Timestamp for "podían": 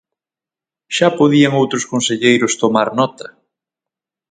1.19-1.57